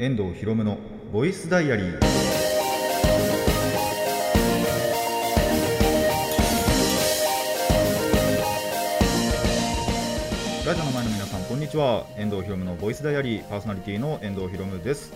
[0.00, 0.78] 遠藤博夢の
[1.12, 2.00] ボイスダイアリー。
[10.64, 12.06] ラジオの前の皆さんこんにちは。
[12.16, 13.44] 遠藤博夢のボイスダイアリー。
[13.48, 15.12] パーソナリティの遠藤博夢です。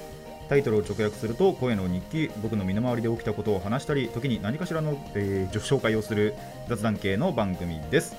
[0.49, 6.35] タイトルを直訳すると声の日記僕の身の回りで起きたことを話したり時に何かしらの、えー、紹介をする
[6.69, 8.17] 雑談系の番組です。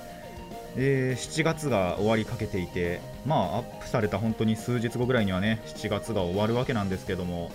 [0.76, 7.52] えー、7月が終わりかけていて、まあ、アップされた本当に数日後ぐらいにはね、7月が終わるわけなんですけども、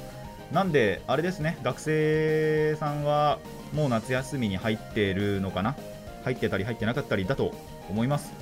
[0.52, 3.38] なんで、あれですね、学生さんは
[3.72, 5.76] もう夏休みに入っているのかな、
[6.24, 7.52] 入ってたり入ってなかったりだと
[7.90, 8.32] 思います。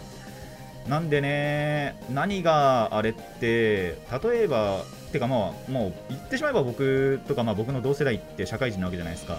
[0.89, 9.39] なんでね、何があれって、例えば、てかまあ、もう言ってしまえば僕とか、まあ、僕の同世代って社会人なわけじゃないですか。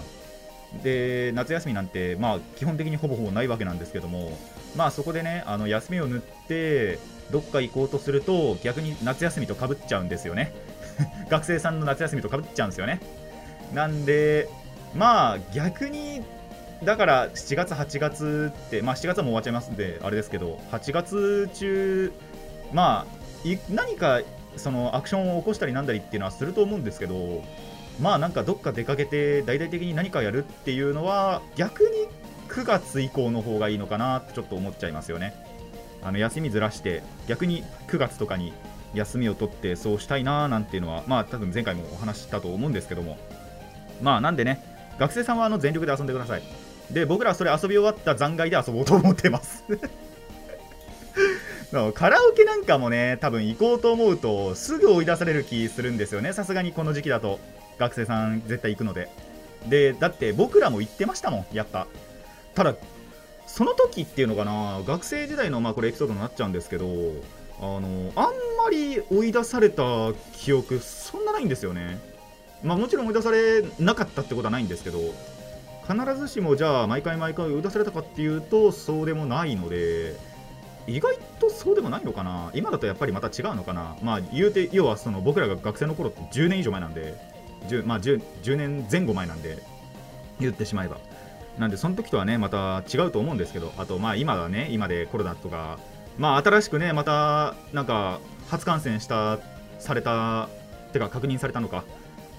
[0.84, 4.38] で夏休みなんて、まあ、基本的にほぼほぼないわけなんですけども、
[4.76, 7.00] まあ、そこでねあの休みを縫って
[7.32, 10.54] どっか行こうとすると逆に夏休みとかぶっちゃうんですよね。
[11.30, 13.00] 学生さんの夏休みとかぶっちゃうんですよね。
[13.74, 14.50] なんで
[14.96, 16.22] まあ逆に
[16.84, 22.12] だから7月8月ってまあ7月はもう終わっちゃいますんであれですけど8月中
[22.72, 23.18] まあ
[23.70, 24.22] 何か
[24.58, 27.44] そのアクションを起こしたりなんだりっていうのはすると思うんですけど
[28.00, 31.90] まあなんかどっか出かけて大々的に何かやるっていうのは逆に
[32.50, 35.34] 9月以降の方がいいのかなってちょっと思っちゃいますよね。
[36.04, 38.54] あの休みずらして逆に9月とかに
[38.94, 43.18] 休みを取ってそうしたいななんていうのはまあ多分前回もお話したと思うんですけども。
[44.02, 44.64] まあなんでね
[45.00, 46.44] 学生さんはあの全力で遊んでください。
[46.92, 49.64] で僕らはそれ遊び終わった残骸で遊ぼうと思ってます。
[51.94, 56.32] カラオケなんかもね多分行こうと思うとすぐ追い出される気するんですよね。
[56.32, 57.40] さすがにこの時期だと。
[57.78, 59.10] 学生さん絶対行くので。
[59.68, 61.88] でだって僕らも行ってましたもんやっぱ。
[62.56, 62.76] ただ
[63.46, 66.86] その時っていうのかな学生時代のまあこれエピソードになっちゃうんですけど
[67.60, 69.84] あのあんまり追い出された
[70.34, 72.00] 記憶そんなないんですよね。
[72.64, 75.00] まあもちろん追い出されなかったってことはないんですけど
[75.88, 80.16] 必ずしもじゃあ毎回毎回追い出されたかっていうとそうでもないので
[80.88, 82.52] 意外とそうでもないのかな。
[82.54, 83.96] 今だとやっぱりまた違うのかな。
[84.02, 87.16] まあ言うて要はその僕らが学生の頃って10年以上前なんで
[87.68, 89.58] 10,、まあ10、10, 年前後前なんで
[90.40, 90.98] 言ってしまえば。
[91.58, 95.80] なんでその時とはねまた違うと思うんですけどあとまあ今はね今でコロナとか
[96.20, 99.40] まあ新しくねまたなんか初感染した
[99.80, 100.50] された
[100.94, 101.84] てか確認されたのか、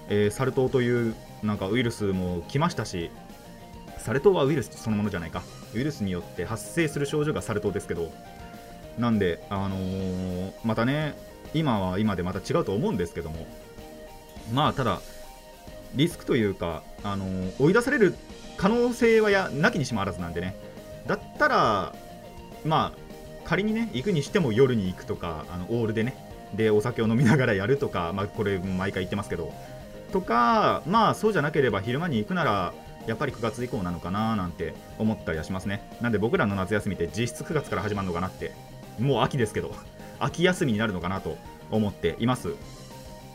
[0.07, 3.11] えー、サル痘というなんかウイルスも来ましたし
[3.97, 5.43] サル痘はウイルスそのものじゃないか。
[5.73, 8.11] ウイルスによって発生する症状がサル痘ですけど
[8.97, 11.15] なんであのー、またね
[11.53, 13.45] 今は今でまた違うと思うんですけども
[14.51, 15.01] まあただ
[15.95, 17.25] リスクというか、あの
[17.59, 18.15] 追い出される
[18.57, 20.55] 可能性はやなきにしもあらずなんでね。
[21.07, 21.95] だったら
[22.65, 22.99] まあ
[23.45, 26.15] 仮にね行くにしても夜に行くとかあのオールでね
[26.53, 29.53] でお酒を飲みながらやるとか、まあ、これ毎回言ってますけど。
[30.11, 32.73] とかまあそうじゃなければ昼間に行くなら
[33.05, 35.81] やっぱり9月以降なのかななんて思ったりはしますね。
[36.01, 38.51] なんで僕らの夏休みって実質9月から始まるのかなって
[38.99, 39.73] もう秋ですけど
[40.19, 41.37] 秋休みになるのかなと
[41.71, 42.53] 思っています。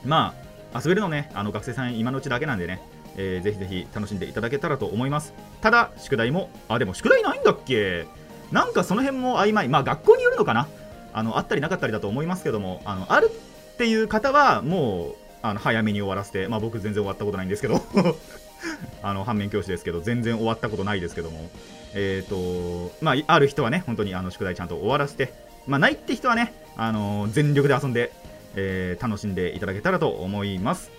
[0.04, 2.80] まあ遊べるのね、あの学生さん今のうちだけなんでね、
[3.16, 5.32] えー、ぜひぜひ楽しんでいただけたらと思います。
[5.60, 8.06] ただ、宿題も、あ、でも宿題ないんだっけ？
[8.50, 9.68] なんかその辺も曖昧。
[9.68, 10.68] まあ学校によるのかな。
[11.12, 17.80] あの、あったりなかったりだと思いますけども、あの、あるっていう方は、もう、あの、早めに終わらせて、まあ僕全然終わったことないんですけど。
[19.02, 21.50] あの、反面教師ですけど、全然終わったことないですけども、
[21.94, 25.32] えっ、ー、と、まあ、ある人はね、本当にあの宿題ちゃんと終わらせて、
[25.66, 28.10] まあ、ないって人はね、あのー、全力で遊んで、
[28.56, 30.91] えー、楽しんでいただけたらと思います。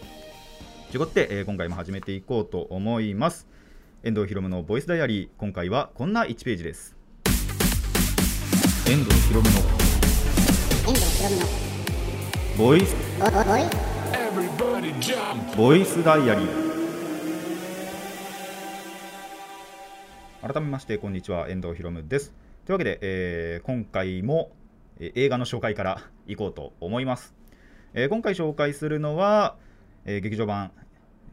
[0.92, 3.48] ということで、えー、今回も始めていこうと思います。
[4.04, 6.96] 遠藤ひろむのボイスダイアリー、今回はこんな1ページです。
[8.88, 9.56] 遠藤ひろむの
[12.58, 12.96] ボイス
[15.58, 16.66] ボイスダイアリー。
[20.54, 22.32] 改めましてこんにちは遠藤ひろむです
[22.66, 24.52] というわけで、えー、今回も、
[25.00, 27.34] えー、映画の紹介からいこうと思います
[27.98, 29.56] えー、今回紹介するのは、
[30.04, 30.72] えー、劇場版、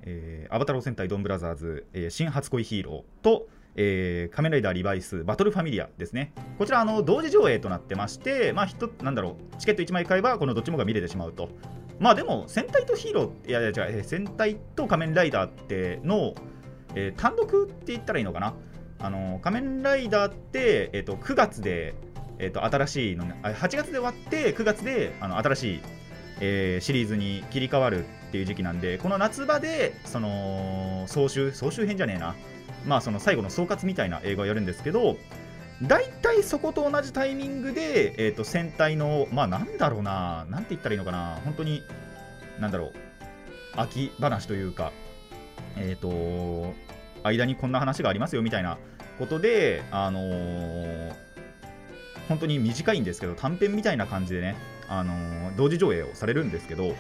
[0.02, 6.32] えー、アバタロー戦隊ドンブラザーズ、えー、新初恋ヒーローと、えー、仮面ライダーリバイスバトルファミリアですね。
[6.58, 11.48] こちら、あの同時上映となってまして、まあ、ひなんだろう、チケット1枚買えば、このどっちもが見れてしまうと。
[11.98, 16.34] まあでも、戦隊とヒーロー、いやいや違う、えー、戦隊と仮面ライダーっての、
[16.94, 18.54] えー、単独って言ったらいいのかな？
[19.00, 21.96] あの仮面ライダーって、えーと、9月で、
[22.38, 25.80] えーと、新しいの、8月で終わって9月であの新しい
[26.40, 32.34] えー、シリーズに切り替わるっていう時期なんでこの夏場でその総集総集編じゃねえな。
[32.86, 35.16] まあその最後の総括みたいな映画をやるんですけど
[35.82, 40.46] 大体そこと同じタイミングで、えーと、戦隊のまあなんだろうな。
[40.48, 41.40] なんて言ったらいいのかな。
[41.44, 41.82] 本当に
[42.60, 42.92] なんだろう。
[43.76, 44.92] 秋話というか
[45.76, 46.74] えっ、と
[47.22, 48.78] 間にこんな話がありますよみたいな
[49.18, 51.12] ことであのー、
[52.28, 54.56] 本当に短いんですけど短編みたいな感じでね、
[54.92, 56.94] あのー、同時上映をされるんですけど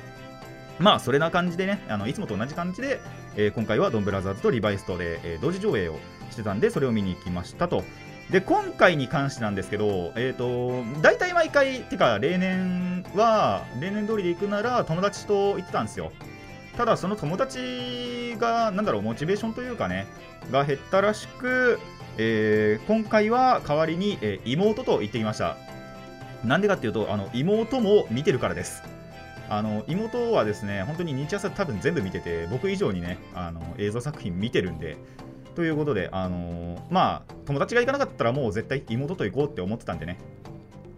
[0.78, 3.00] まあそれな感じでねあのいつもと同じ感じで、
[3.36, 5.98] えー、今回はドンブラザーズとリバイストで、えー、同時上映を
[6.30, 7.84] してたんでそれを見に行きましたと。
[8.30, 16.12] で今回に関してなんですけど、えーと、大体毎回てか例年は例年通りで行くなら友達と行ってたんですよ。
[16.76, 20.06] ただその友達がなんだろうモチベーションというかね
[20.50, 21.78] が減ったらしく、
[22.16, 25.58] えー、今回は代わりに、えー、妹と行ってきました。
[26.44, 28.82] なんでかっていうとあの妹も見てるからです。
[29.48, 34.96] あの妹はですね本当に日朝多分全部見てて僕以上にねあの映像作品見てるんで
[35.54, 40.18] ということで、あのー、まあ友達が行かなかったらもう絶対妹と行こうって思ってたんでね。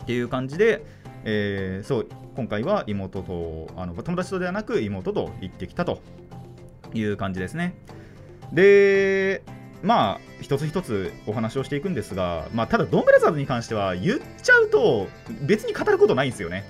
[0.02, 0.84] っていう感じで、
[1.24, 6.00] えー、そう今回は妹とあの友達とではなく妹と行ってきたと。
[6.94, 7.74] いう感じですね。
[8.52, 9.42] で
[9.82, 15.08] まあ一つ一つお話をしていくんですが、まあ、ただドンブラザーズに関しては言っちゃと
[15.42, 16.64] 別に語ることないんですよね。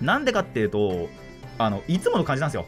[0.00, 1.08] なんでかっていうと
[1.58, 2.66] あのいつもの感じなんですよ。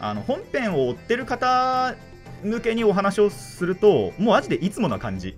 [0.00, 1.94] あの本編を追ってる方
[2.42, 5.36] 向けにお話をするともうマジでいつもな感じ。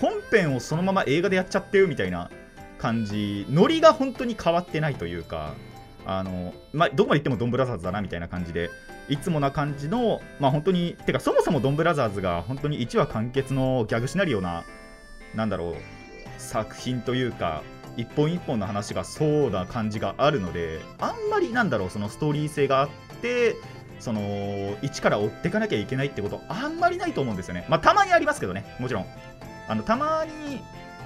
[0.00, 2.30] 本編をそのまま映画でやっちゃってるみたいな
[2.78, 3.46] 感じ。
[3.50, 5.54] ノリが本当に変わってないというか
[6.06, 8.70] あの、まあ、どこまで行ってもドンブラザーズだなみたいな感じで
[9.08, 14.64] いつもな感じの、まあ、本当にてかそもそもドンブラザーズが本当に1話完結のギャグシナリオな
[15.34, 15.74] なんだろう
[16.38, 17.62] 作品というか
[17.96, 22.88] 一本一本の話がそうな感じがあるのであんまりなんだろうそのストーリー性があっ
[23.22, 23.56] て
[24.00, 27.64] その一から追っていかなきゃいけないってことあんまりないと思うんですよね。
[27.68, 29.06] まあ、たまにありますけどね、もちろん。
[29.66, 30.60] あのたまに、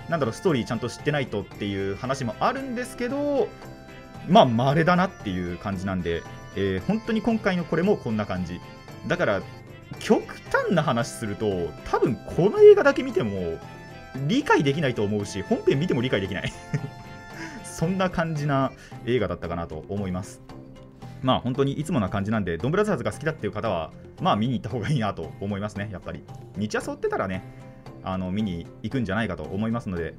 [0.08, 3.49] なんだろう、ストーリーちゃんと知ってないとっていう話もあるんですけど、
[4.29, 6.23] まあ、稀だなっていう感じなんで、
[6.56, 8.61] えー、本当に今回のこれもこんな感じ。
[9.06, 9.43] だから、
[10.00, 13.58] 極端な話すると、多分この映画だけ見ても、
[14.26, 16.52] 理解できないと思うし、本編見ても理解できない
[17.64, 18.72] そんな感じな
[19.06, 20.40] 映画だったかなと思います。
[21.22, 26.24] まあ本当にいつもな感じなんで、ドンブラザーズが好きだっていう方は、まあ見に行った方がいいなと思いますね、やっぱり。
[26.56, 27.42] 日朝追ってたらね、
[28.02, 30.14] あの見に行くんじゃないかと思いますので、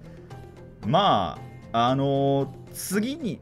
[0.86, 1.40] ま
[1.72, 3.40] あ、あのー、次に、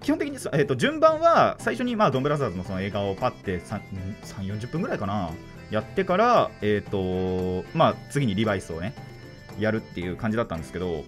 [0.00, 3.80] 基本的に、えーと、順番は最初に、まあ、ドンブラザーズのその映画をパッて3、
[4.24, 5.30] 3 40分ぐらいかな、
[5.70, 8.94] やってから、えっ、ー、と、まあ、次にリバイスをね、
[9.58, 11.04] やるっていう感じだったんですけど、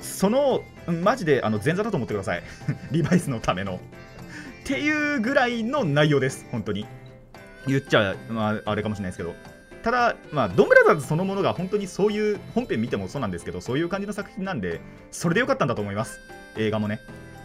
[0.00, 2.42] その、マジであの前座だと思ってください。
[2.90, 3.74] リバイスのための。
[3.74, 3.78] っ
[4.64, 6.86] ていうぐらいの内容です、本当に。
[7.66, 9.34] 言っちゃ、まあ、あれかもしれないですけど。
[9.82, 16.20] ただ、まあ、ドンブラザーズそのものが本当にそういう、本編見てもそうなんですけど、そういう感じの作品なんで、それでよかったんだと思います。
[16.56, 17.00] 映画もね。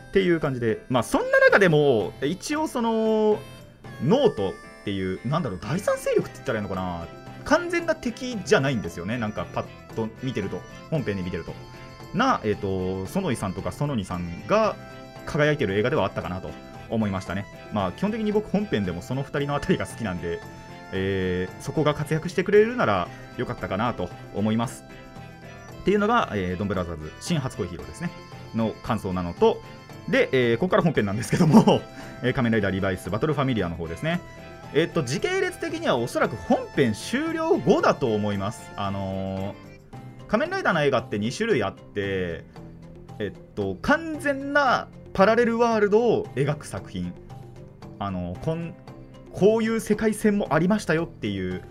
[0.09, 3.39] っていう感じで、まあ、そんな中でも、一応、その、
[4.03, 4.53] 脳人っ
[4.83, 7.07] ていう、なんだろう、第三勢力って言ったらいいのかな。
[7.45, 10.61] 完全な敵じゃないんですよね、なんかパッと見てると、
[10.91, 11.53] 本編で見てると。
[12.13, 14.75] な、えっ、ー、と、ソノイさんとかソノニさんが
[15.25, 16.49] 輝いてる映画ではあったかなと
[16.89, 17.45] 思いましたね。
[17.73, 20.39] まあ、基本的に僕本編でもその2人のあたりが好きなんで、
[20.91, 23.07] えー、そこが活躍してくれるなら
[23.37, 24.83] よかったかなと思います。
[25.81, 28.09] っていうのが、えー、ドンブラザーズ新初恋ヒーローですね
[28.55, 29.61] の感想なのと
[30.09, 31.79] で、えー、ここから本編なんですけども
[32.23, 34.19] え仮面ライダーリバイスバトルファミリアの方ですね
[34.75, 38.69] えっと時系列的にはおそらく本編終了後だと思います。
[38.75, 42.43] あのー、仮面ライダーの映画って2種類あって
[43.17, 47.13] えっと完全なパラレルワールドを描く作品。
[47.99, 48.73] あのこん
[49.31, 51.61] こういう世界線もありましたよっていう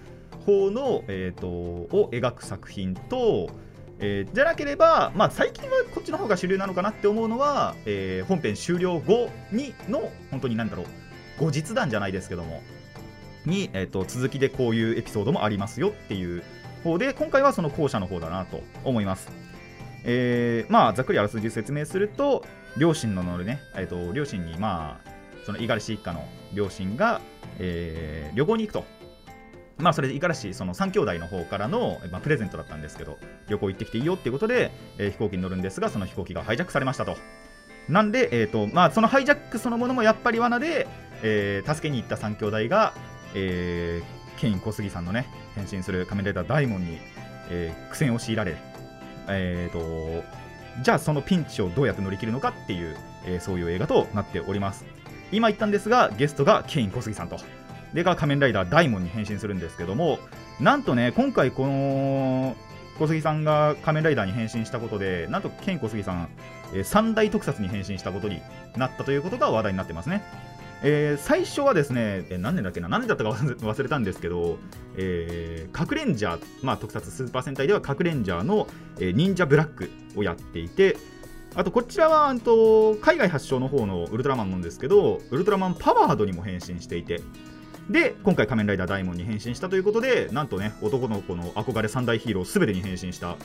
[0.46, 3.50] 方の、えーと、を描く作品と、
[3.98, 10.86] えー、じゃなければ、まあ、最近はこっちの方が主流なのかなって思うのは、えー、本編終了後にの本当に何だろう
[11.38, 12.62] 後日談じゃないですけども。
[13.46, 16.42] に、えーと、続きでこういうエピソードもありますよっていう
[16.82, 19.30] 方で今回はその後者の方だなと思います。
[20.04, 22.44] えー、まあざっくりあらすじ説明すると
[22.76, 25.10] 両親の乗るね、えーと、両親にまあ
[25.46, 27.20] その五十嵐一家の両親が、
[27.58, 28.84] えー、旅行に行くと
[29.78, 37.16] まあそれで五十嵐その3兄弟の方からの、まあ、プレゼントだったんですけど旅行行ってきていいよっていうことで、えー、飛行機に乗るんですがその飛行機がハイジャックされましたと
[37.88, 40.86] なんで、えーとまあ、そのハイジャックそのものもやっぱり罠で、
[41.22, 42.94] えー、助けに行った3兄弟が、
[43.34, 46.98] えー、ケイン小杉さんのね変身する仮面ライダー大門に、
[47.50, 48.56] えー、苦戦を強いられ
[49.28, 50.24] えーと、
[50.82, 54.84] じゃあそのピンチをどうやって乗り切るのかっていう、えー、そういう映画となっております。
[55.32, 57.38] 今言ったんですがゲストがケイン小杉さんと。
[57.92, 60.18] でが仮面ライダーダイモンに変身するんですけども
[60.58, 62.56] なんとね今回この
[62.98, 66.28] 小杉さんが仮面ライダーに変身したことでなんとケイン小杉さん、
[66.72, 68.42] えー、三大特撮に変身したことに
[68.76, 70.22] なったということが話題になってますね。
[70.82, 74.58] えー、最初はですね、えー、何年だっけな、何年だったか忘れ たんですけど、
[74.96, 78.66] えー、核レンジャー、まあ、特撮スーパー戦隊では核レンジャーの、
[78.98, 80.96] えー、忍者ブラックをやっていて、
[81.54, 87.20] あとこちらはと海外発祥の方のウルトラマンなんですけど、ウルトラマンパワードにも変身していて、
[87.88, 93.36] で、今回仮面ライダーダイモンに変身したということで、なんとね、男の子の憧れ三大ヒーロー全てに変身した、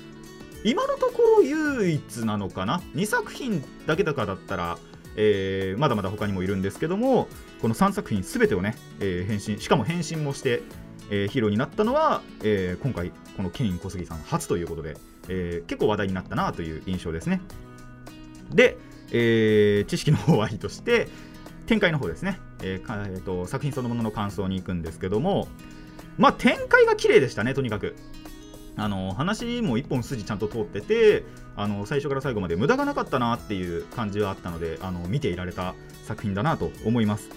[0.64, 4.78] 今のところ唯一なのかな、2作品だけとかだったら、
[5.22, 7.28] えー、まだまだ他にもいるんですけども
[7.62, 10.62] この3作品全てをね、えー、変身しかも変身もして、
[11.12, 14.96] えー、ヒーローになったのは、えー、今回このケイン小杉さん初ということで、
[15.28, 17.42] えー、結構話題になったなという印象ですね。
[18.50, 18.78] で、
[19.12, 21.10] えー、知識の方はいいとして
[21.68, 25.50] 展開の方ですね、えーえーと、作品そのものの感想に行くんですけども
[26.18, 27.96] まあ展開が綺麗でしたねとにかく。
[28.80, 31.24] あの話も一本筋ちゃんと通ってて
[31.56, 37.30] あの最初から最後まで無駄がなかったなっていう感じはあったのであの見ていられた作品だなと思います。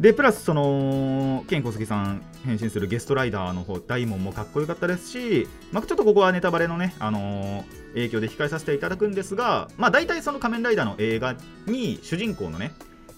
[0.00, 11.36] でプラスそのケン小杉さん変身するゲストライダーの方大門もかっこよかったですし、まあ、ちょっとここはネタバレのね、あのー、影響で控えさせていただくんですが、まあ、大体その仮面ライダーの映画
[11.66, 12.72] に主人公のね、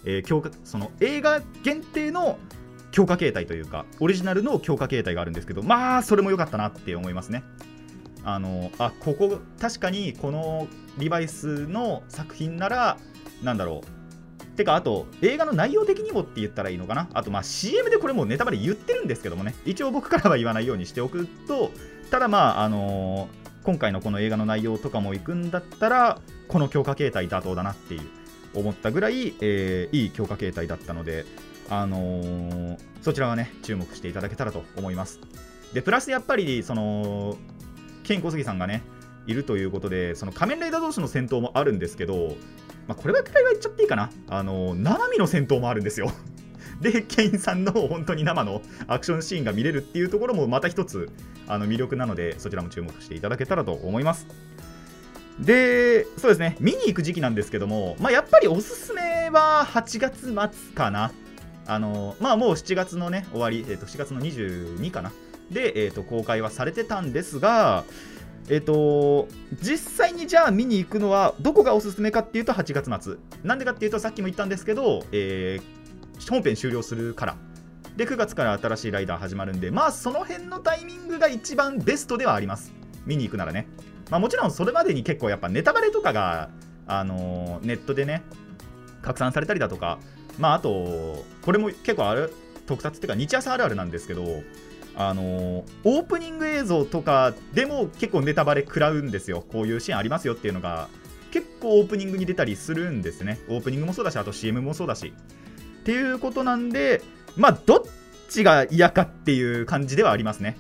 [0.04, 2.36] えー、強化その映画限定の
[2.92, 7.42] 強化形態というかオリジナルの強化形態があるんですけどまあそれも良かったなって思いますね。
[8.24, 12.98] あのあここ確かにこのリバイスの作品なら
[13.42, 14.56] なんだろう。
[14.56, 17.08] てかあと映画の内容的にもって言ったらいいのかな。
[17.14, 19.54] あとまあ CM でこれもネタバレ言ってるんですけどもね。
[19.64, 21.72] 一応僕からは言わないようにしておくと
[22.10, 28.02] ただまああのー、今回のこの映画の内容とかも行くんだったらこの強化形態妥当だなっていう
[28.54, 31.24] 思ったぐらい、えー、いい強化形態だったので
[31.68, 35.20] あのー、そちらはね、注目していただけたらと思います。
[35.72, 37.36] で、プラスやっぱり、その、
[38.02, 38.82] ケン小杉さんがね、
[39.26, 42.36] いるということで、その仮面ライダー同士の戦闘もあるんですけど、
[42.88, 44.10] まあ、これくらいは言っちゃっていいかな。
[44.28, 46.10] あの、生身の戦闘もあるんですよ。
[46.80, 51.10] で、ケインさんの本当に生のアクションシーンが見れるっていうところもまた一つ
[51.46, 54.26] あの魅力なので、そちらも注目していただけたらと思います。
[55.38, 61.12] で、そうですね、見に行く時期なんですけども、まあ、やっぱりおすすめは8月末かな。
[61.66, 65.12] あのまあもう7月のね終わり、えー、と7月の22かな。
[65.50, 67.84] で、えー、と公開はされてたんですが
[68.48, 69.28] えっ、ー、と
[69.60, 73.16] 実際にじゃあ見に行くのはどこがおすすめかっていうと8月末。
[73.44, 77.36] なんでかっていうとさっきも言ったんですけど、えー、本編終了するから。
[77.96, 82.72] で9月から新しいライダー始まるんでまあその辺のタイミングが一番ベストではあります。
[83.04, 83.68] 見に行くならね。
[84.10, 86.50] まあもちろんそれまでに結構やっぱネタバレとかが
[86.86, 88.22] あのー、ネットでね
[89.02, 89.98] 拡散されたりだとか
[90.38, 92.32] まああとこれも結構ある
[92.66, 94.42] 特撮っていうか日朝あるあるなんですけど
[94.94, 99.44] あの、オープニング映像とかでも結構ネタバレ食らうんですよ。
[99.50, 100.88] こういうシーンありますよっていうのが
[101.30, 103.38] 結構オープニングに出たりするんですね。
[103.48, 105.12] オープニングもそうだしあと CM もそうだし。
[105.80, 107.02] っていうことなんで
[107.36, 107.82] まあどっ
[108.28, 110.56] ちが嫌かっていう感じではありますね。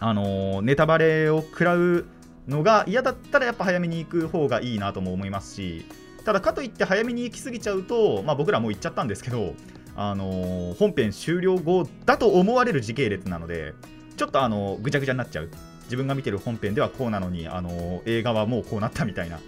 [0.00, 2.06] あの、ネタバレを食らう
[2.48, 5.86] のが嫌だったらやっぱ早めに行く方がいいなとも思いますし
[6.26, 9.54] ただかといって早めに行き過ぎちゃうと、まあ、僕らもう行っちゃったんですけど、
[9.94, 13.74] あのー、本編終了後だと思われる時系列なので
[14.16, 15.50] ちょっとあのぐちゃぐちゃになっちゃう。
[15.84, 19.38] 自分が見てる本編ではこうなのに、あのー、映画はもうこうなったみたいな。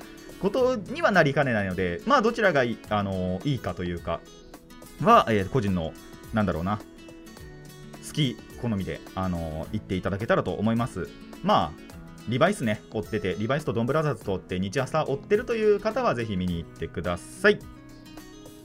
[0.41, 4.21] ことにはなりかねないのでまあどちらがいい,、あの、いいかというか
[5.03, 5.93] は、え、個人の
[6.33, 6.79] なんだろうな
[8.07, 11.09] 好き好みで、あの言っていただけたらと思います。
[11.43, 11.88] まあ
[12.29, 17.59] リバイスね、追ってて、リバイスとドンブラザーズとって日朝追ってるという方はぜひ見に行ってください。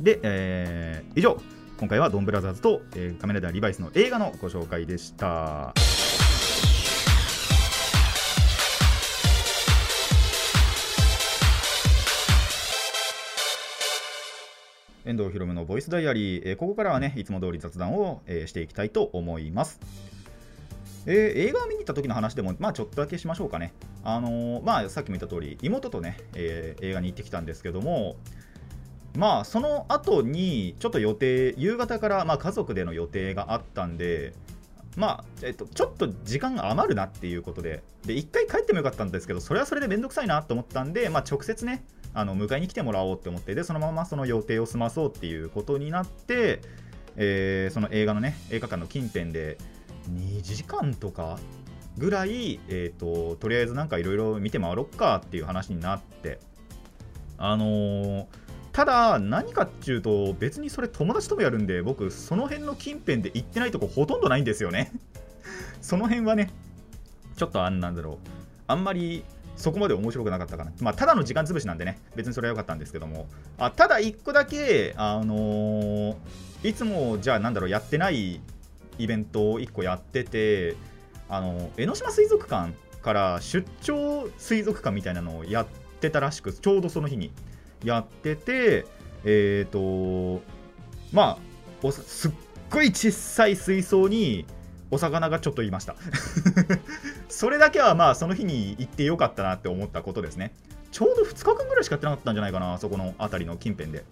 [0.01, 1.41] で、えー、以上、
[1.77, 5.73] 今回はドンブラザーズと、えー、カメラダーリバイスの映画のご紹介でした。
[15.05, 19.79] 遠藤ひろむのボイスダイアリー、えー、ここからはね、いつも通り雑談を、えー、していきたいと思います。
[21.05, 23.73] えー、映画を見に行った時の話でも、まあ、ちょっとだけしましょうかね。
[24.03, 28.15] あのー、まあ、さっきも言った通り、妹とね、えー、映画に行ってきたんですけども、
[29.15, 34.33] まあ、その後に、ちょっと予定、夕方から、まあ、家族での予定があったんで、
[34.95, 41.83] まあ、えっと、ちょっと時間が余るなっていうことで、で、一回帰ってもよかったんですけど、それはそれでめんどくさいなと思ったんで、まあ、直接ね、
[42.13, 46.61] あの迎えに来てもらおうって思って、で、そのままその予定を済まそうっていうことになって、
[47.15, 49.57] えー、その映画のね、映画館の近辺で、
[50.11, 51.39] 2時間とか
[51.97, 56.39] ぐらい、えーと、とりあえずなんかいろいろ見て回ろっかっていう話になって。
[57.37, 58.25] あのー、
[58.71, 64.91] ただ何かっていうと別にそれ友達ともやるんで僕その辺の近辺で行ってないとこほとんどないんですよね。
[65.81, 66.51] その辺はね
[67.35, 68.17] ちょっとあんなんだろう。
[68.67, 69.23] あんまり
[69.55, 70.71] そこまで面白くなかったかな。
[70.79, 76.15] まあ、ただの時間潰しなんでね、別にそれは良かったんですけども、あただ1個だけ、あのー、
[76.63, 78.41] いつもじゃあなんだろう、やってない
[78.97, 80.75] イベントを1個やってて、
[81.29, 85.67] あの江ノ島水族館から出張水族館みたいなのをやっ
[85.99, 87.31] てたらしく、ちょうどその日に。
[87.83, 88.85] やってて、
[89.25, 90.41] えっ、ー、と、
[91.11, 91.37] ま
[91.83, 92.31] あ、すっ
[92.69, 94.45] ごい小さい水槽に、
[94.93, 95.95] お魚がちょっといました。
[97.27, 100.53] それだけはまあその日に行ってよかったなって思ったことですね。
[100.91, 104.05] ちょうど2日間ぐらいしかやってなかったんじゃないかなそこの辺りの近辺で。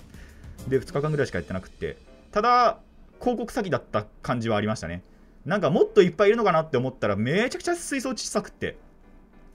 [0.68, 1.98] で2日間ぐらいしかやってなくて。
[2.32, 2.80] ただ
[3.22, 5.04] 広告先だった感じはありましたね。
[5.46, 8.78] なんかもっといっぱいいるのかなって思ったらめちゃくちゃ水槽小さくって。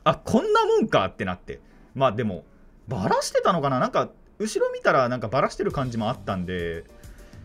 [0.04, 1.61] あこんなもんかってなって。
[1.94, 2.44] まあでも
[2.88, 3.80] バラしてたのかな？
[3.80, 6.85] なんか後ろ見たらなんかバラしてる感じもあったんで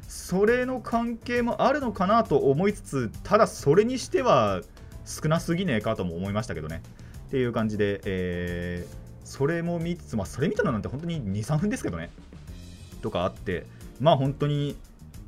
[0.08, 4.62] それの関係もあるのかなと思いつつただそれにしては
[5.06, 6.82] 少なすぎねえかとも思いましたけどね。
[7.28, 12.10] っていう感じで、えー、それも見つつ、まあ、それ見たのなんて本当に23分ですけどね。
[13.02, 13.66] とかあって
[14.00, 14.76] まあ本当に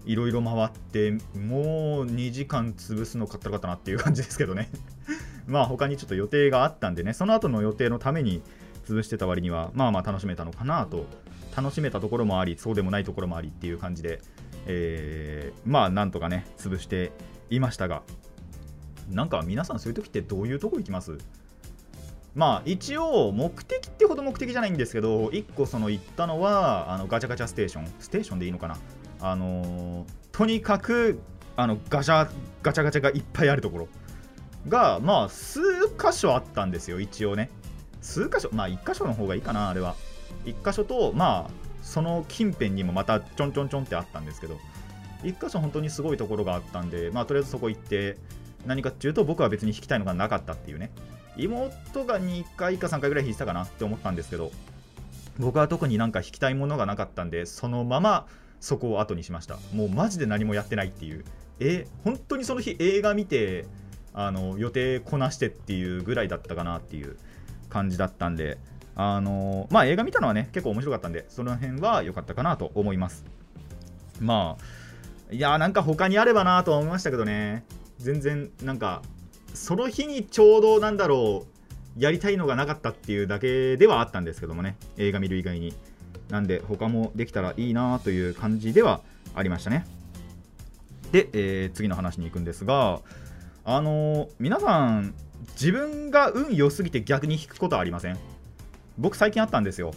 [0.05, 4.69] いろいろ回ってもう2時間潰すのかったかったなっていう感じですけどね。
[5.48, 8.41] まあ他にちょっと予定があったんでねその後の予定のために
[8.86, 11.05] 潰してた割にはまあまあ楽しめたのかなと
[11.55, 14.22] 楽しめたところもありそうでもないところもありっていう感じで
[14.65, 17.12] えー、まあなんとかね潰して
[17.50, 18.03] いましたが
[19.10, 21.17] なんか皆さんそういう時ってどういうとこ行きます？
[22.36, 27.88] まあ一応目的ってほど目的じゃないんですけど1個その行ったのはあのガチャガチャステーション。
[28.00, 28.77] ステーションでいいのかな？
[29.24, 31.20] あのー、とにかく
[31.56, 32.30] あのガチャ
[32.62, 33.88] ガチャガチャがいっぱいあるところ。
[34.68, 35.60] がまあ数
[36.00, 37.50] 箇所あったんですよ一応ね。
[38.01, 39.96] 数箇所まあ1箇所の方がいいかなあれは。
[40.46, 41.51] 1箇所とまあ
[41.82, 44.60] その近辺にもまたちょんちょんちょんってあったんですけど。
[45.24, 48.18] 1箇所本当にすごいところがあったんでまあとりあえずそこ行って
[48.65, 50.92] 何かっていうと僕は別に引きたいのがなかったっていうね。
[51.38, 54.51] 妹が2回か3回ぐらい引いたかなって思ったんですけど。
[55.39, 58.27] 僕は特になんか引きたいものがなかったんでそのまま
[58.63, 59.58] そこを後にしました。
[59.74, 61.25] もうマジで何もやってないっていう。
[61.60, 63.65] え本当にその日映画見て
[64.13, 67.18] あの予定こなしてっていうぐらいだったかなっていう
[67.70, 68.57] 感じだったんで。
[68.96, 73.25] あのまあ映画見たのはね結構面白かったんでその辺は良かったかなと思います。
[74.22, 77.66] まあいやなんか他にあればなとは思いましたけどね。
[77.98, 79.01] 全然なんか
[79.55, 81.46] その日にちょうどなんだろ
[81.98, 84.77] うやりたいのがなかったっていうだけではあったんですけどもね。
[84.98, 85.74] 映画見る以外に。
[86.29, 89.01] なんで他もできたらいいなという感じでは
[89.36, 89.86] ありましたね
[91.12, 93.01] で、えー、次の話に行くんですが
[93.66, 95.14] あのー、皆さん
[95.53, 98.18] 自分が運良すぎて逆に引くことはありません？
[98.98, 99.94] 僕最近あったんですよ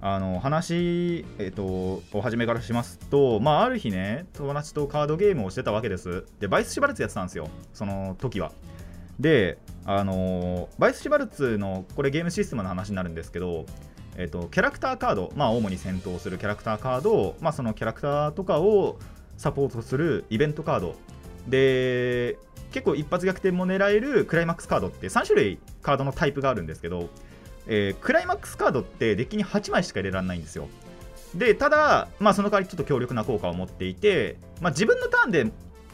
[0.00, 6.26] あの話、えっ、ー、と、お初めからしますと、まあ、ある日ね、友達とカードゲームをしてたわけです。
[6.38, 8.52] で、バイスシュバルツやってたんですよ、その時は。
[9.18, 13.64] で、あのバイスシュバルツの、これゲームシステムの話になるんですけど、
[14.18, 18.98] え、ー、と、キャラクターカード、まあ、主に戦闘するキャラクターカード、まあ、そのキャラクターとかを
[19.36, 20.96] サポートするイベントカード。
[21.46, 22.38] で、
[22.72, 27.08] 結構一発逆転も狙えるクライマックスカードって3種類カードのタイプがあるんですけど、
[27.66, 30.68] えー、クライマックスカードってデッキに8枚しか入れられないんですよ。
[31.34, 35.46] で、ただ、まあ、その代わりちょっと強力な効果を持っていて、まあ、自分のターンで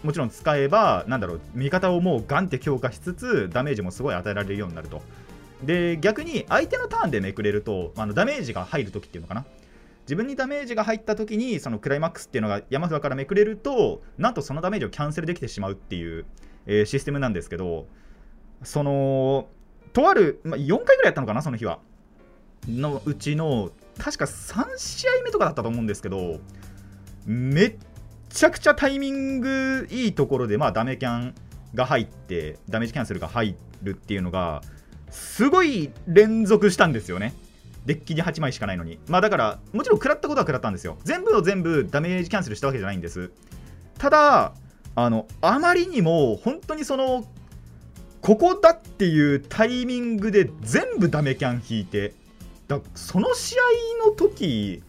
[0.03, 5.03] もちろん使えば、なんだろう、味方をもうガンって強化しつつ、ダメージもすごい与えられるようになると。
[5.65, 9.45] で、逆に相手のターンでめくれると、あのダメージが入るときっていうのかな。
[10.03, 16.27] 自分にダメージが入った時にそのクライマックスっていうのが山札からめくれるとなんとそのダメージをキャンセルできてしまうっていう、
[16.67, 17.87] えー、システムなんですけど
[18.65, 19.47] その
[19.93, 21.79] とある、まあ、4回ぐらいやったのかな、その日は。
[22.69, 26.41] のうちの、確か3試合目とかだったと思うんですけど、
[27.27, 27.77] めっ
[28.31, 31.35] ちゃくちゃタイミングいいところで、まあ、ダメキャン
[31.75, 34.63] が入って、ダメージキャンセルが入るっていうのが、
[35.13, 37.35] すごい連続したんですよね。
[37.87, 38.99] デッキに8枚しかないのに。
[39.09, 40.99] まあだから、もちろん食らったことは食らったんですよ。
[41.05, 43.31] 全部を全部ダメージキャンセルしたわけじゃないんです。
[43.99, 44.55] ただ、
[44.95, 47.25] あの、あまりにも、本当にその、
[48.23, 52.15] ここだっていうタイミングで全部ダメキャン引いて
[52.69, 53.57] だその試
[54.05, 54.81] 合の時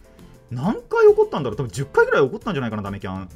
[0.52, 3.28] 何回起こったんだろう多分10回ぐらい起こったんじゃないかなダメキャン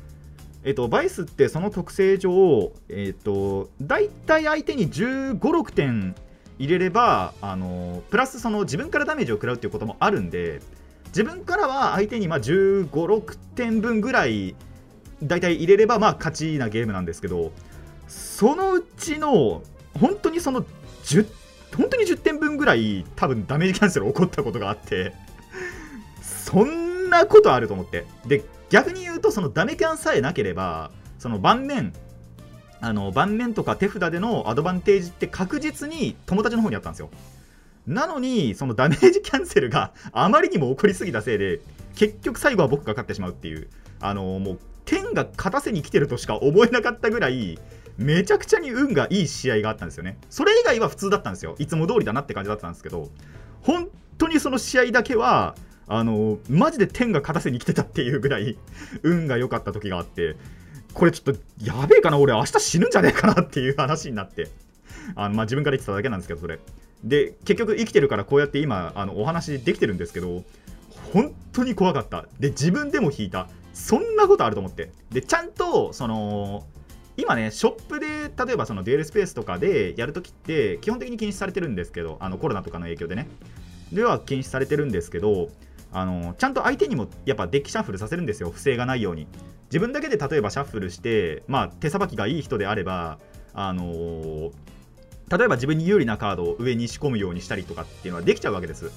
[0.64, 6.14] えっと、バイスってその特性上、えっと、大体相手に15、6点
[6.58, 10.60] 入れれば、あのプラスその自分からダメージを食らうっていうこともあるんで、
[11.08, 14.54] 自分からは相手にまあ15、6点分ぐらい
[15.22, 17.52] 大体入れればまあ勝ちなゲームなんですけど、
[18.06, 19.62] そのうちの
[19.98, 20.64] 本当にその
[21.04, 21.26] 10
[21.76, 25.12] 本当に10点分ぐらい多分ダメージキャンセル起こったことがあって
[26.22, 28.06] そんなことあると思って。
[28.26, 31.94] で逆に言うとそのダメキャンさえなければその盤面
[32.80, 37.10] あの盤面とか手札でのアドバンテージって確実に友達の方にあったんですよ。
[37.86, 41.60] なのにそのダメージ キャンセルが あまりにも起こりすぎたせいで
[41.94, 43.68] 結局最後は僕が勝ってしまうっていう。
[44.00, 47.58] あのもう天が勝たせに来てるとしか思えなかったぐらい
[47.98, 50.18] めちゃくちゃに運がいい試合があったんですよね。
[50.30, 51.56] それ以外は普通だったんですよ。
[51.58, 53.10] いつも通りだなって感じだったんですけど。
[53.62, 53.88] 本
[54.18, 55.56] 当にその試合だけは
[55.88, 58.56] あのマジで天が勝たせに来てたっていうぐらい
[59.02, 60.36] 運が良かった時があって。
[60.98, 64.48] これちょっとやべえかな俺明日死ぬんじゃねえかなっていう話になって。
[65.14, 66.58] あの、まあ、自分から言ってただけなんですけどそれ。
[67.04, 70.42] で結局生きてるからこうやって今あのお話できてるんですけど
[71.12, 72.26] 本当に怖かった。
[72.40, 73.48] で自分でも引いた。
[73.72, 74.90] そんなことあると思って。
[75.12, 76.66] でちゃんとその
[77.16, 78.06] 今ねショップで
[78.44, 83.28] 例えばそのデュエルスペースとかでやるときって基本的に禁止されてるんですけどあのコロナとかの影響でね。
[83.92, 85.48] では禁止されてるんですけど
[85.92, 88.50] あのちゃんと相手にもやっぱデッキシャッフルさせるんですよ。
[88.50, 89.28] 不正がないように。
[89.68, 93.18] 自分だけで例えばシャッフルして、まあ、手さばきがいい人であれば
[93.54, 94.50] あのー、
[95.36, 98.90] 例えば自分に有利なカードを上に仕込むようにしたりとかっていうのはできちゃうわけです。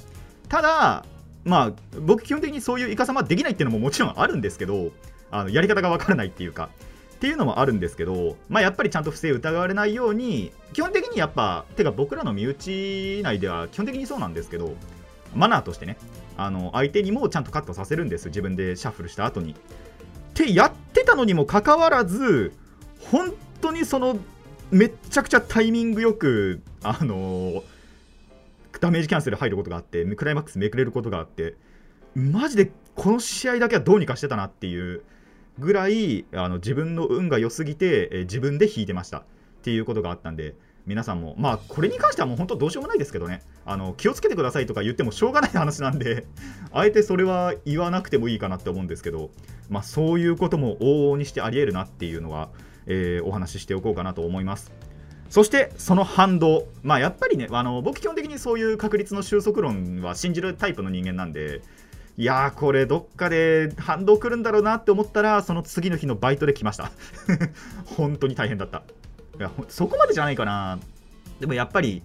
[0.49, 1.05] ただ
[1.43, 4.91] まあ僕基本的にそういうイカサマできないっていうのももちろんあるんですけど
[5.31, 6.69] あのやり方がわからないっていうか
[7.15, 14.75] っていうのもあるんですけど、まあ、やっぱりちゃんと不正疑われないように基本的にやっぱてか僕らの身内内では基本的にそうなんですけど
[15.35, 15.97] マナーとしてね
[16.37, 18.27] あの相手にもちゃんとカットさせるんです。
[18.27, 19.55] 自分でシャッフルした後に。
[20.31, 22.53] ってやってたのにもかかわらず
[23.11, 24.17] 本当にその
[24.71, 27.63] めっちゃくちゃタイミングよくあのー、
[28.79, 31.55] ダメージキャンセル入ることがあってクライマックスめくれることがあって
[32.15, 35.03] マジでこの試合だけはどうにかしてたなっていう
[35.59, 39.23] ぐらいあの自分の運が良すぎて、え自分で引いてましたっ
[39.63, 43.41] ていうことがあったんで皆さんもまあこれに関してはもう本当どうしようもないですけどね。
[43.65, 46.25] あの気をつけてくださいとか言ってもしょうがない話なんで
[46.73, 49.29] あえてそれは言わなくてもいいかなって思うんですけど
[49.69, 52.49] まあそういうことも往々にしてありえるなっていうのは、
[52.87, 54.71] えー、お話ししておこうかなと思います。
[55.29, 56.67] そしてその反動。
[56.83, 61.61] まあやっぱりねあの僕基本的にそういう確率の収束論は信じるタイプの人間なんで
[62.17, 66.91] いやーこれどっかで反動来るんだろうなって思ったらその次の日のバイトで来ました。
[67.85, 68.83] 本当に大変だった。
[69.41, 70.79] やそこまでじゃないかな。
[71.39, 72.03] でもやっぱり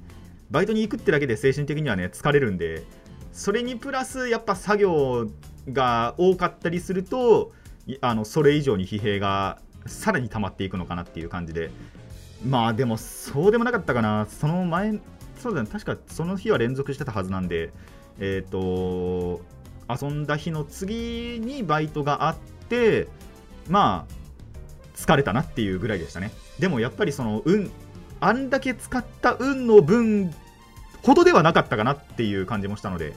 [0.50, 2.84] バイトに行くってだけで精神的にはね疲れるんで
[3.32, 5.28] それにプラスやっぱ作業
[5.70, 7.52] が多かったりすると
[8.00, 11.70] あのそれ以上に疲弊がさらに溜まっていくのかなっていう感じで。
[12.44, 14.26] まあでもそうでもなかったかな。
[14.28, 15.00] その前
[15.38, 15.68] そうだね。
[15.70, 17.72] 確かその日は連続してたはずなんで
[18.18, 19.40] えっ、ー、と
[19.88, 22.36] 遊んだ日の次にバイトがあっ
[22.68, 23.08] て
[23.68, 26.30] まあ疲れたなっていうぐらいでしたね。
[26.58, 27.70] でもやっぱりその運
[28.20, 30.34] あんだけ使った運の分
[31.02, 33.14] ほどではなかったかなっていう感じもしたので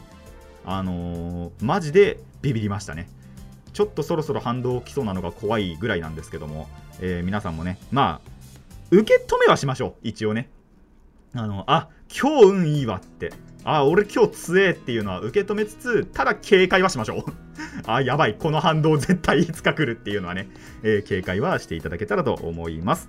[0.65, 3.09] あのー、マジでビビりましたね。
[3.73, 6.67] ちょっとそろそろ反動きそうなのが怖いぐらいなんですけども、
[6.99, 7.77] えー、皆さんもね。
[7.91, 8.29] まあ
[8.91, 9.93] 受け止めはしましょう。
[10.03, 10.49] 一応ね。
[11.33, 13.31] あのあ今日運いいわって。
[13.63, 17.23] あ俺今日強えっていうのは受け止めつつただ警戒はしましょう。
[17.87, 18.35] あやばい。
[18.35, 20.49] この反動絶対いつか来るっていうのはね、
[20.83, 23.07] えー、警戒はしていただけたらと思います。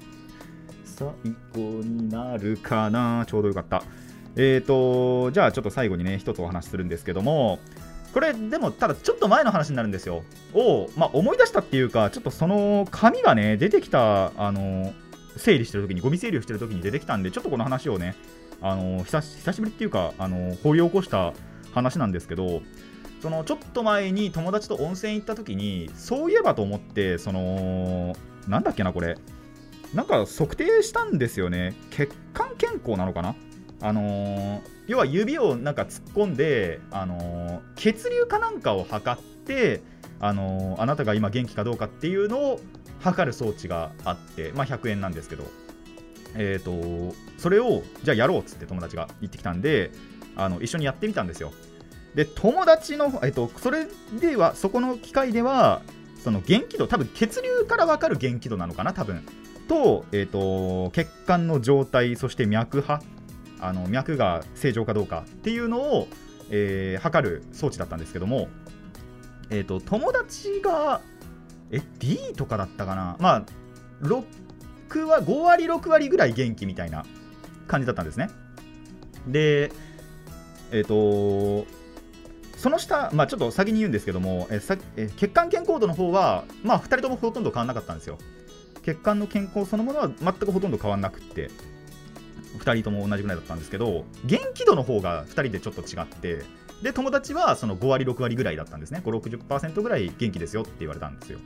[1.01, 1.09] 最
[1.55, 3.25] 後になるかな？
[3.27, 3.83] ちょうどよかった。
[4.37, 7.59] えーとじゃあちょっと最後にね一つお話しするんですけども
[8.13, 10.23] これでもただちょっと前の話になるんですよ。
[10.53, 14.93] を、まあ、思い出したっていうかちょっとその紙がね出てきたあの
[15.37, 18.15] 整理してる時にゴミ整理をしてる時に出てきたんでちょっとこの話をね
[18.61, 21.33] あの久しぶりっていうかあの掘り起こした
[21.73, 22.61] 話なんですけど
[23.23, 28.15] そのちょっと前に友達と温泉行った時にそういえばと思ってその
[28.49, 29.17] なんだっけなこれ。
[29.94, 31.74] なんか測定したんですよね。
[31.90, 33.35] 血管健康なのかな？
[33.83, 39.83] あのー、要は指をなんか突っ込んで、あのー、血流かなんかを測って、
[40.20, 42.61] あのー、あなたが今元気かどうかっていうのを
[43.00, 45.44] 測る装置があって、まあ、100円なんですけど、
[46.37, 49.90] えーと、それをじゃあやろうっつって友達が言ってきたんで
[50.37, 51.53] あの一緒にやってみたんですよ。
[52.14, 53.87] で友達の、えーと、それ
[54.20, 55.81] ではそこの機械では
[56.22, 58.92] その元気度多分血流から分かる元気度なのかな？
[58.92, 59.24] 多分。
[59.70, 63.00] と,、えーと、血管の状態そして脈波
[63.61, 66.09] あの脈が正常かどうかっていうのを、
[66.50, 68.48] えー、測る装置だったんですけども、
[69.48, 71.00] えーと友達が
[71.70, 73.16] え D とかだったかな？
[73.20, 73.44] まあ
[74.02, 77.04] 6は5割6割ぐらい元気みたいな
[77.68, 78.28] 感じだったんですね
[79.28, 79.70] で
[80.72, 81.64] えっ、ー、と
[82.56, 88.18] その下、まあ、ちょっと先に言うんですけども、えさえ血管健康度の方は、まあ、2人ともほとんど変わらなかったんですよ。
[88.83, 91.51] 血管の健康そのものは全くほとんど変わらなくって、
[92.59, 96.45] 2人とも同じぐらいだったんですけど、元気度の方が2人でちょっと違って、
[96.83, 99.03] で、友達はその5割、6割ぐらいだったんですね。
[99.05, 101.38] 5、60%ぐらい元気ですよって言われたんですよ。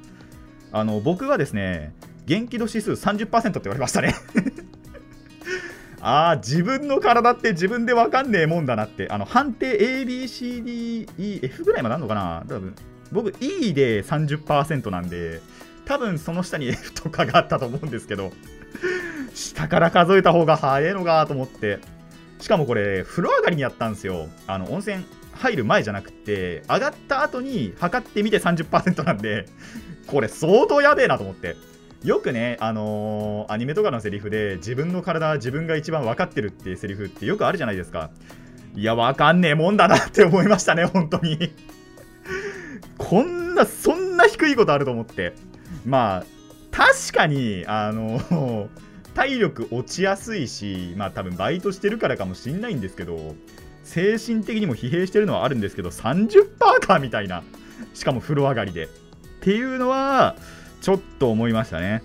[0.73, 1.93] あの、僕はですね、
[2.27, 4.15] 元気度指数30%って言われましたね
[6.01, 12.75] ああ自分の体って自分で分かんねえもんだなってあの判定 ABCDEF ぐらいまであるのかな多分
[13.11, 15.41] 僕 E で30%なんで
[15.85, 18.33] 多分その下に F とかがあったと思うんですけど
[19.35, 21.81] 下から数えた方が早いのかと思って。
[22.45, 24.29] しかもこれ風呂上がりにやったんですよ。
[24.47, 29.47] あの温泉入る前じゃなくて上がった後に測ってみて30%なんで
[30.07, 31.57] これ相当やべえなと思って。
[32.03, 38.11] よくね、あのー、アニメとかのセリフで自分の体は自分が一番分かってるっていうセリフってよくあるじゃないですか。
[38.77, 41.51] いや分かんねえもんだなって思いましたね本当に。
[42.99, 45.33] こんなそんな低いことあると思って。
[45.85, 46.25] まあ
[46.71, 48.69] 確かにあの、
[49.15, 53.37] 体力落ちやすいしまあ多分バイトしてるからかもしんないんですけど
[53.85, 57.45] 精神的にも疲弊してるのはあるんですけど30%かみたいな
[57.93, 58.89] しかも風呂上がりで。
[59.45, 60.37] っていうのは
[60.81, 62.03] ちょっと思いましたね。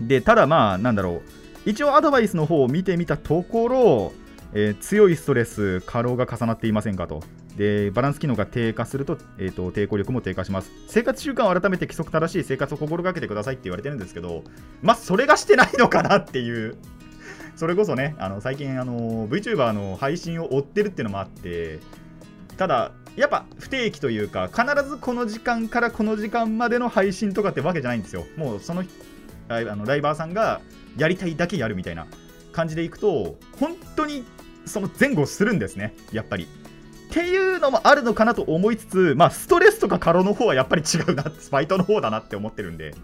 [0.00, 1.70] でただまあなんだろう。
[1.70, 4.12] 一応アドバイスの方を見てみたところ、
[4.52, 7.22] えー、強いストレス過労が重なっていませんかと。
[7.56, 10.70] でバランス機能が低下すると,、えーと、抵抗力も低下します。
[10.88, 14.44] 生活習慣を改めて規則正しい生活を心がけてくださいって言われてるんですけど
[14.82, 16.76] まあそれがしてないのかなっていう。
[17.56, 21.78] それこそねあの最近あの VTuber の配信を追ってるっていうのもあって
[22.58, 28.26] ただやっぱ不定期というか必ずこの時間からこの時間までの配信とかってわけじゃないんですよ。
[28.36, 28.84] もうその
[29.48, 30.60] あのライバーさんが
[30.98, 32.06] やりたいだけやるみたいな
[32.52, 34.24] 感じでいくと本当に
[34.66, 36.46] その前後するんですねやっぱり。
[37.16, 42.94] っていうのもあるのかなと思いつつ、まあ、ストレスとか過労の方はやっぱり違うな、バイトの方だなって思ってるんで、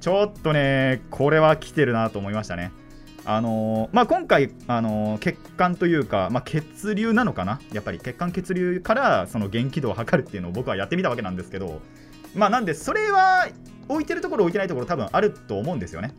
[0.00, 2.72] ちょっとね、これは来てるなと思いましたね。
[3.24, 11.80] あのー、まあ、今回、あのー、血管というか、まあ、血流なのかな、やっぱり血管血流からその元気度を測るっていうのを僕はやってみたわけなんですけど、
[12.34, 13.46] まあ、なんで、それは
[13.88, 16.14] 置いてるところ、置いてないところ、多分あると思うんですよね。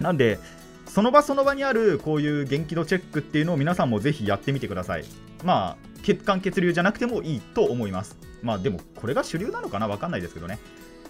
[0.00, 0.40] なんで、
[0.88, 5.04] その場その場にあるこういう元気度チェックっていうのを皆さんもぜひやってみてください。
[5.44, 8.16] まあ、血管血流じゃなくてもいいと思います。
[8.42, 9.88] まあでもこれが主流なのかな？
[9.88, 10.58] わかんないですけどね。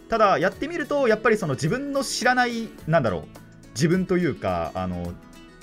[0.09, 3.23] ただやってみるとやっぱりその自分の知らないなんだろう。
[3.75, 5.15] 自分というかあの、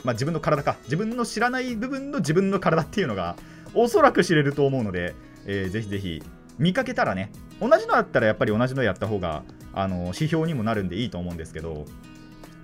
[0.03, 0.77] まあ、自分の体か。
[0.85, 3.35] 自分の知らない部分の自分の体っていうのが
[3.75, 5.13] おそらく知れると思うので、
[5.45, 6.23] えー、ぜひぜひ
[6.57, 7.31] 見かけたらね。
[7.61, 11.85] 同じのだったらやっぱり同じのやった方があの指標にもなるんでいいと思うんですけど。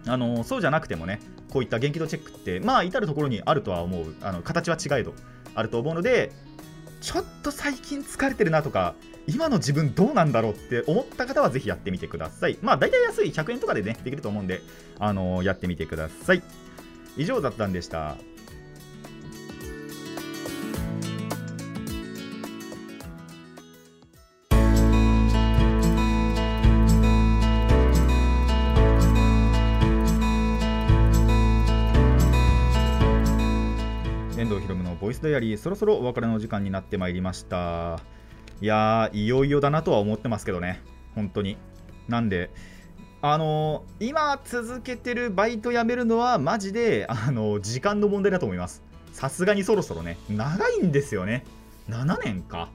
[0.07, 1.19] あのそうじゃなくてもね
[1.51, 5.13] こういった元気度チェックってまあ至る所にあるとは思うあの形は違えど
[5.55, 6.31] あると思うので
[7.05, 8.95] ちょっと最近疲れてるなとか、
[9.27, 12.57] 今の自分どうなんだろうって思った方はぜひやってみてください。
[12.63, 14.61] まあ大体安い100円とかでね、できると思うんで、
[14.97, 16.41] あの、やってみてください。
[17.15, 18.17] 以上雑談でした。
[35.25, 37.99] ダイアリーそろそろお別れの時間になってまいりました。
[38.61, 40.81] いやーいよいよだなとは思ってますけどね。
[41.15, 41.57] 本当に。
[42.07, 42.51] なんで
[43.21, 48.83] あのー、今続けてるバイト辞めるのはマジで、あのー、時間の問題だと思います。
[49.13, 50.17] さすがにそろそろね。
[50.29, 51.43] 長いんですよね。
[51.89, 52.69] 7年か。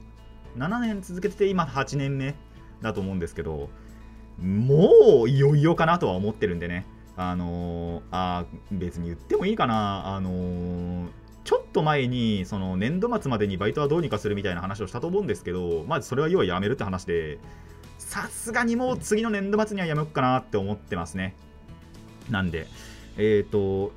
[0.57, 2.35] 7年続けてて今8年目
[2.81, 3.69] だと思うんですけど
[4.37, 6.85] もういよいよかなとは思ってるんでね。
[7.15, 10.15] あのー、あ別に言ってもいいかな。
[10.15, 11.07] あのー、
[11.43, 17.39] ちょっと前にその年度末までにバイトはどうにかするみたいな話をしたと思うんですけど、まあ、それは要はやめるって話で、
[17.97, 21.35] さすがにもう次の年度末にはやめようかなって思ってますね。
[22.29, 22.67] なんで、
[23.17, 23.91] えっ、ー、と、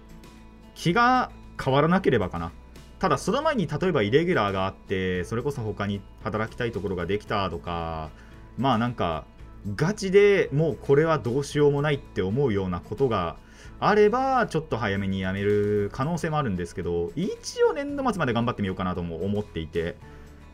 [0.74, 1.30] 気が
[1.62, 2.52] 変わらなければかな。
[2.98, 8.10] ただ、その前に例えばイレギュラーがあって、それこそ他に働きたいところができたとか、
[8.56, 9.24] まあなんか、
[9.74, 13.36] ガチでもうこれはどうしようもないって思うようなことが
[13.80, 19.96] あればちょっと早めに辞める可能性もあるんですけど一応年度末まで頑張ってみようかなとも思っていて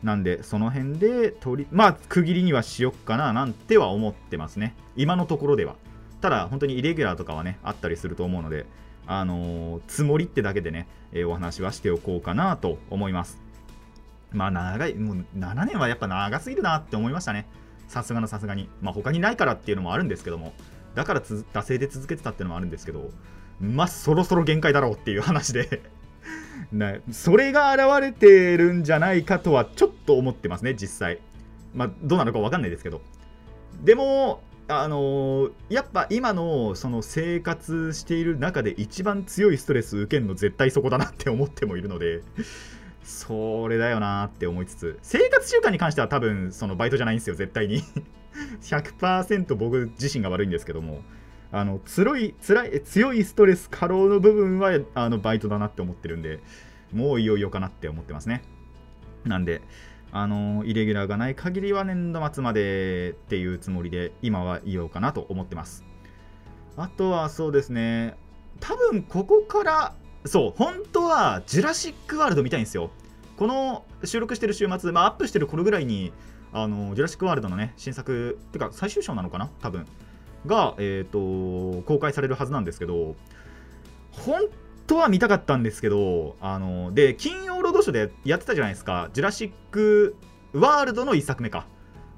[0.01, 4.75] なんでその辺で取りまあ区切りにはしよっかななんては思ってますね。
[4.95, 5.75] 今のところでは。
[6.21, 8.67] ただ本当にイレギュラーとかはねあったりすると思うので
[9.07, 13.39] あのー、つもりってだけでね、えー、お話はしておこうかなと思います。
[14.31, 17.47] まあ長いもう7年はやっぱ長すぎるなって思いましたね。
[17.91, 18.69] さすがのさすがに。
[18.81, 20.53] まあ他にないからっていうのもあるんですけども。
[20.95, 23.11] だからつ惰性で続けてたっていうのもあるんですけど。
[23.59, 25.81] まあそろそろ限界だろうっていう話で。
[26.71, 31.19] なそれが現れてるんじゃないかとはちょっと思ってますね実際。
[31.73, 33.01] まあどうなのか分かんないですけど。
[33.83, 42.21] でもあのー、やっぱ今のその生活している中で一番強いストレス受けるの絶対そこだなって思ってもいるので。
[43.11, 47.83] それだよなって思いつつ生活習慣に関しては多分そのバイトじゃないんですよ絶対に。
[48.61, 51.01] 100%僕自身が悪いんですけども
[51.51, 56.39] あの強い辛い強いストレス過労の部分はあのバイトだなって思ってるんで
[56.93, 58.43] もういよいよかなって思ってますね。
[59.25, 59.61] なんで
[60.13, 65.85] あのイレギュラーがない限りは年度末までっていうつもりで今はいようかなと思ってます。
[66.77, 68.15] あとはそうですね
[68.61, 69.95] 多分ここから
[70.25, 72.91] そう本当はジュラシック・ワールド見たいんですよ。
[73.41, 76.13] この収録してる週末、まあ、アップしてる頃ぐらいに
[76.53, 79.49] あのジュラシック・ワールドのね新作てか最終章なのかな？
[79.63, 79.87] 多分。
[80.45, 83.15] が、えーと、公開されるはずなんですけど
[84.11, 84.41] 本
[84.85, 89.09] 当は見たかったんですけどあので金曜ロードショーでやってたじゃないですか。
[89.11, 90.15] ジュラシック・
[90.53, 91.65] ワールドの1作目か。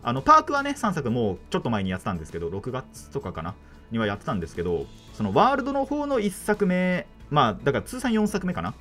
[0.03, 3.55] あのパークはね3作もうちょっと前にやってたんですけど6月とかかな？
[3.91, 8.73] にはやってたんですけどそのワールドの方の1作目まあだから通算4作目かな？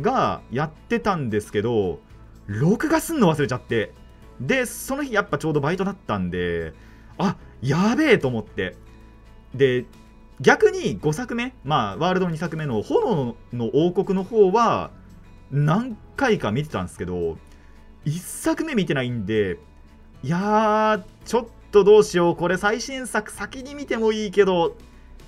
[0.00, 2.00] がやってたんですけど
[2.46, 3.92] 録画すんの忘れちゃって。
[4.40, 6.72] でその日やっぱちょうどバイトだったんで
[7.18, 8.76] あやべえと思って。
[9.54, 9.84] で
[10.40, 14.90] 逆に5作目まあワールドの2作目の炎の王国の方は
[15.50, 17.36] 何回か見てたんですけど
[18.04, 19.58] 1作目見てないんで
[20.22, 22.36] いやーちょっとどうしよう。
[22.36, 24.76] これ最新作先に見てもいいけど。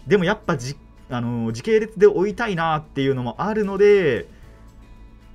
[0.07, 0.77] でもやっぱじ
[1.11, 4.27] あの時系列で追いたいなっていうのもあるので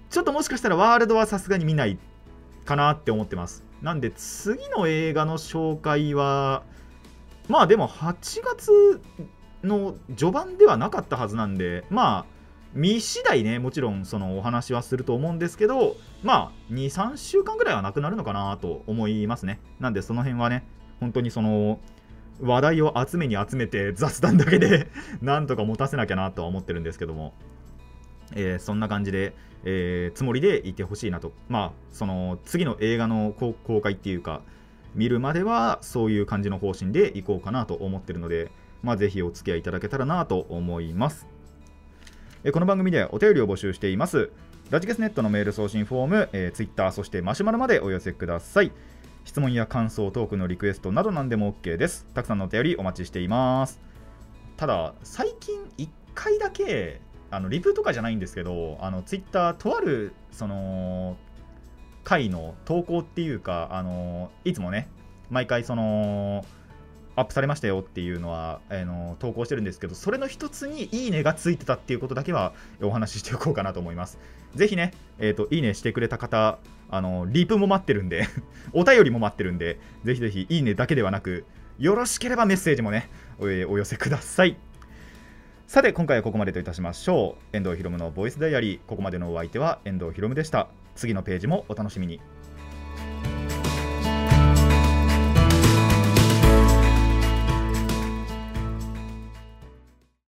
[0.10, 1.98] ちょっともしかしたらワールドはさすがに見ない
[2.66, 3.64] かなって思ってます。
[3.82, 6.64] なんで次の映画の紹介は
[7.48, 9.02] まあでも8月
[9.64, 12.26] の序盤ではなかったはずなんでまあ
[12.74, 19.60] 見次第ねもちろんそのお話はすると思うんですけどまあ23週間ぐらいはなくなるのかなと思いますね。
[19.80, 20.66] なんでその辺はね
[21.00, 21.80] 本当にその
[22.42, 24.88] 話題を集めに集めて雑談だけで
[25.22, 27.34] なんとか持たせなきゃなとは思ってるんですけども、
[28.34, 29.34] えー、そんな感じで、
[29.64, 34.42] えー、つもりでいてほしいなとまあその次の映画の公開っていうか
[34.96, 38.50] 見るまではそういう感じの方針でいこうかなと思ってるので、
[38.82, 41.28] まあ、ぜひお付き合いいただけたらなと思います。
[42.46, 44.32] えこの番組ではお便りを募集しています。
[44.70, 48.72] ラジケスネットのメール送信フォーム、えー、Twitter、そしてマシュマロまでお寄せください。
[49.26, 52.06] 質問や感想、トークのリクエストなど何でも OK です。
[52.14, 53.82] たくさんのお便りお待ちしています。
[54.58, 57.02] ただ、最近1回だけ、
[57.36, 61.18] あのリプとかじゃないんですけど、あの Twitter、とあるその
[62.04, 64.88] 回の投稿っていうか、あのいつもね、
[65.30, 66.46] 毎回その、
[67.18, 74.18] アップされましたよっていうのは、あの投稿してるんですけど、それの一つにいいねがついてたっていうことだけはお話ししておこうかなと思います。
[74.54, 78.28] ぜひね、えーと、いいねしてくれた方、あのリプも待ってるんで
[78.72, 81.46] お便りも待ってるんで、ぜひぜひいいねだけではなく、
[81.80, 84.58] よろしければメッセージもね、お寄せください。
[85.68, 87.58] さて、今回はここまでといたしましょう。
[87.58, 90.68] 遠藤ひろむのボイスダイアリー、ここまでのお相手は遠藤ひろむでした。
[90.96, 92.22] 次のページもお楽しみに。